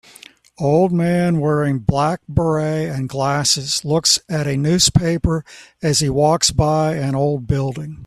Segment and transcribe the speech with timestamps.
[0.57, 5.45] Old man wearing black Barret and glasses looks at a newspaper
[5.83, 7.99] as he walks by an old building